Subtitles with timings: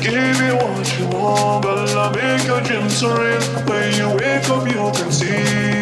[0.00, 3.42] Give you what you want, but I'll make your dreams real.
[3.66, 5.79] When you wake up, you can see.